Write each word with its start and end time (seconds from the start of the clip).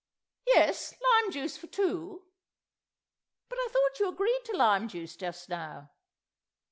Yes, 0.47 0.95
lime 0.99 1.29
juice 1.31 1.57
for 1.57 1.67
two.... 1.67 2.23
But 3.49 3.59
I 3.59 3.67
thought 3.71 3.99
you 3.99 4.09
agreed 4.09 4.43
to 4.45 4.57
lime 4.57 4.87
juice 4.87 5.15
just 5.15 5.47
now? 5.47 5.91